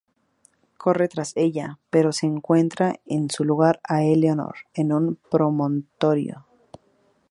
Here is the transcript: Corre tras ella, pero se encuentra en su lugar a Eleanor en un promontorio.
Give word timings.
Corre 0.77 1.07
tras 1.09 1.33
ella, 1.37 1.77
pero 1.91 2.11
se 2.11 2.25
encuentra 2.25 2.95
en 3.05 3.29
su 3.29 3.45
lugar 3.45 3.79
a 3.87 4.03
Eleanor 4.03 4.55
en 4.73 4.93
un 4.93 5.19
promontorio. 5.29 6.47